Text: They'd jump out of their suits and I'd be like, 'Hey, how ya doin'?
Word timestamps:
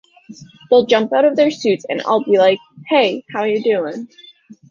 They'd 0.71 0.89
jump 0.89 1.13
out 1.13 1.25
of 1.25 1.35
their 1.35 1.51
suits 1.51 1.85
and 1.87 2.01
I'd 2.01 2.25
be 2.25 2.39
like, 2.39 2.57
'Hey, 2.87 3.23
how 3.31 3.43
ya 3.43 3.61
doin'? 3.63 4.09